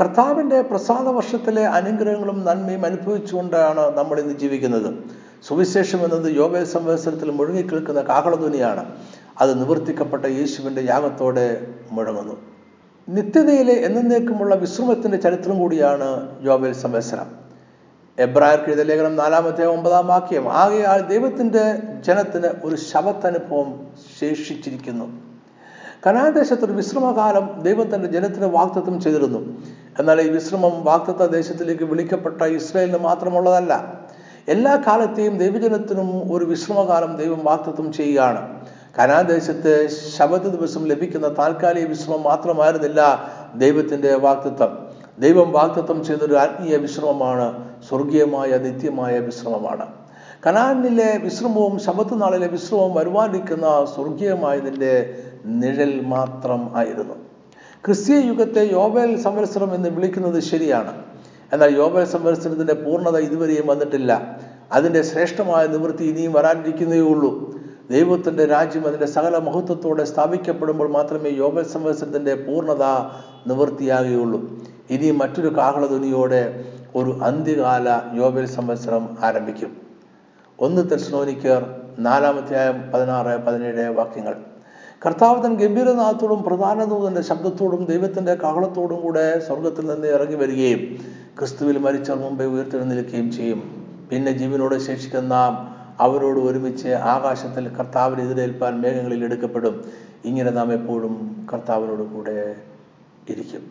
കർത്താവിന്റെ 0.00 0.62
പ്രസാദ 0.62 1.08
വർഷത്തിലെ 1.08 1.66
അനുഗ്രഹങ്ങളും 1.66 2.44
നന്മയും 2.44 2.86
അനുഭവിച്ചുകൊണ്ടാണ് 2.86 3.96
നമ്മൾ 3.96 4.20
ഇന്ന് 4.20 4.34
ജീവിക്കുന്നത്. 4.34 4.94
സുവിശേഷം 5.48 6.04
എന്നത് 6.04 6.32
യോബേൽ 6.36 6.64
സംവത്സരത്തിൽ 6.64 7.30
മുഴുകിക്കേൽക്കുന്ന 7.30 8.00
കാഹളധ്വനിയാണ്. 8.00 8.84
അത് 9.40 9.58
നിവർത്തിക്കപ്പെട്ട 9.58 10.26
യേശുവിന്റെ 10.26 10.82
യാഗത്തോടെ 10.82 11.66
മുഴങ്ങുന്നു. 11.90 12.36
നിത്യതയിലെ 13.08 13.72
എന്നേക്കുമുള്ള 13.72 14.54
വിശ്രമത്തിന്റെ 14.54 15.18
ചരിത്രം 15.18 15.58
കൂടിയാണ് 15.58 16.28
യോബേൽ 16.42 16.72
സംവത്സരം. 16.72 17.47
എബ്രായർക്ക് 18.18 18.66
എഴുതിയ 18.66 18.84
ലേഖനം 18.84 19.16
നാലാമത്തെ 19.16 19.66
ഒമ്പതാം 19.66 20.06
വാക്യം 20.06 20.52
ആകയാൽ 20.52 21.00
ദൈവത്തിന്റെ 21.00 21.78
ജനത്തിന് 22.06 22.46
ഒരു 22.64 22.76
ശവത്തനുഭവം 22.76 23.86
ശേഷിച്ചിരിക്കുന്നു. 24.20 25.22
കനാദേശത്ത് 26.06 26.64
ഒരു 26.64 26.72
വിശ്രമകാലം 26.72 27.60
ദൈവം 27.62 27.94
തന്റെ 27.94 28.08
ജനത്തിന് 28.08 28.46
വാക്തത്വം 28.46 29.00
ചെയ്തിരുന്നു. 29.00 29.62
എന്നാൽ 29.98 30.20
ഈ 30.20 30.28
വിശ്രമം 30.28 30.84
വാക്തത്വ 30.84 31.26
ദേശത്തിലേക്ക് 31.26 31.84
വിളിക്കപ്പെട്ട 31.84 32.42
ഇസ്രായേലിന് 32.42 32.98
മാത്രമുള്ളതല്ല 32.98 34.02
എല്ലാ 34.48 34.82
കാലത്തെയും 34.86 35.38
ദൈവജനത്തിനും 35.38 36.32
ഒരു 36.34 36.44
വിശ്രമകാലം 36.44 37.16
ദൈവം 37.16 37.44
വാക്തത്വം 37.44 37.92
ചെയ്യുകയാണ്. 37.92 38.64
കനാദേശത്ത് 38.98 39.88
ശബദ 40.18 40.46
ദിവസം 40.46 40.84
ലഭിക്കുന്ന 40.86 41.28
താൽക്കാലിക 41.28 41.86
വിശ്രമം 41.86 42.22
മാത്രമായിരുന്നില്ല 42.22 43.30
ദൈവത്തിന്റെ 43.54 44.14
വാക്തത്വം 44.14 44.87
ദൈവം 45.18 45.52
വാക്തത്വം 45.52 46.04
ചെയ്തൊരു 46.04 46.34
ആത്മീയ 46.34 46.76
വിശ്രമമാണ് 46.76 47.68
സ്വർഗീയമായ 47.88 48.50
നിത്യമായ 48.58 49.18
വിശ്രമമാണ്. 49.18 49.86
കനാനിലെ 50.46 51.20
വിശ്രമവും 51.24 51.78
ശബത്ത് 51.78 52.22
നാളിലെ 52.22 52.46
വിശ്രമവും 52.46 52.94
വരുവാനിരിക്കുന്ന 52.94 53.86
സ്വർഗീയമായതിന്റെ 53.94 55.18
നിഴൽ 55.44 56.00
മാത്രം 56.00 56.76
ആയിരുന്നു. 56.76 57.14
ക്രിസ്തീയ 57.86 58.16
യുഗത്തെ 58.16 58.68
യോബേൽ 58.72 59.22
സംവത്സരം 59.22 59.74
എന്ന് 59.74 59.88
വിളിക്കുന്നത് 59.88 60.40
ശരിയാണ്. 60.40 61.02
എന്നാൽ 61.52 61.76
യോബേൽ 61.76 62.04
സംവത്സരത്തിന്റെ 62.04 62.74
പൂർണത 62.74 63.16
ഇതുവരെയും 63.16 63.66
വന്നിട്ടില്ല. 63.66 64.38
അതിന്റെ 64.72 65.02
ശ്രേഷ്ഠമായ 65.02 65.66
നിവൃത്തി 65.66 66.04
ഇനിയും 66.04 66.32
വരാനിരിക്കുന്നേ 66.32 67.00
ഉള്ളൂ. 67.00 67.58
ദൈവത്തിന്റെ 67.90 68.44
രാജ്യം 68.46 68.86
അതിന്റെ 68.86 69.06
സകല 69.06 69.38
മഹത്വത്തോടെ 69.38 70.04
സ്ഥാപിക്കപ്പെടുമ്പോൾ 70.04 70.90
മാത്രമേ 70.90 71.30
യോബൽ 71.30 71.62
സംവത്സരത്തിന്റെ 71.62 72.34
പൂർണത 72.34 72.82
നിവൃത്തിയാകുകയുള്ളൂ. 73.46 74.40
ഇനി 74.90 75.10
മറ്റൊരു 75.10 75.56
കാഹളധ്വനിയോടെ 75.56 76.64
ഒരു 76.94 77.18
അന്ത്യകാല 77.22 78.00
യോബൽ 78.14 78.46
സംവത്സരം 78.46 79.18
ആരംഭിക്കും. 79.22 79.76
ഒന്ന് 80.60 80.90
തെസ്ലോനിക്കർ 80.90 81.80
നാലാമധ്യായം 81.98 82.90
പതിനാറ് 82.94 83.44
പതിനേഴ് 83.44 83.88
വാക്യങ്ങൾ. 83.88 84.36
കർത്താവ് 85.06 85.44
തൻ 85.44 85.54
ഗംഭീരനാഥത്തോടും 85.54 86.42
പ്രധാന 86.42 86.84
ദൂതന്റെ 86.84 87.22
ശബ്ദത്തോടും 87.22 87.84
ദൈവത്തിന്റെ 87.84 88.34
കാഹളത്തോടും 88.34 89.00
കൂടെ 89.00 89.38
സ്വർഗത്തിൽ 89.38 89.86
നിന്ന് 89.86 90.06
ഇറങ്ങി 90.06 90.36
വരികയും 90.36 90.78
ക്രിസ്തുവിൽ 91.38 91.78
മരിച്ചവർ 91.78 92.18
മുമ്പേ 92.18 92.44
ഉയർത്തെഴുന്നിരിക്കുകയും 92.44 93.32
ചെയ്യും. 93.32 93.86
പിന്നെ 94.10 94.32
ജീവനോടെ 94.32 94.78
ശേഷിക്കുന്ന 94.78 95.28
നാം 95.28 95.78
അവരോട് 96.00 96.38
ഒരുമിച്ച് 96.38 96.88
ആകാശത്തിൽ 96.88 97.68
കർത്താവിനെതിരേൽപ്പാൻ 97.68 98.80
മേഘങ്ങളിൽ 98.80 99.24
എടുക്കപ്പെടും. 99.24 99.84
ഇങ്ങനെ 100.24 100.50
നാം 100.50 100.72
എപ്പോഴും 100.72 101.46
കർത്താവിനോട് 101.52 102.02
കൂടെ 102.02 102.56
ഇരിക്കും. 103.32 103.70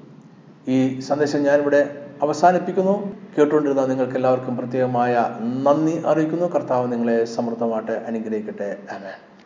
ഈ 0.68 1.00
സന്ദേശം 1.00 1.44
ഞാനിവിടെ 1.44 2.06
അവസാനിപ്പിക്കുന്നു. 2.22 3.16
കേട്ടുകൊണ്ടിരുന്ന 3.38 3.86
നിങ്ങൾക്ക് 3.86 4.14
എല്ലാവർക്കും 4.14 4.58
പ്രത്യേകമായ 4.58 5.38
നന്ദി 5.64 6.04
അറിയിക്കുന്നു. 6.06 6.46
കർത്താവ് 6.46 6.92
നിങ്ങളെ 6.92 7.26
സമൃദ്ധമായിട്ട് 7.26 7.92
അനുഗ്രഹിക്കട്ടെ. 7.92 8.78
ആമേൻ. 8.92 9.37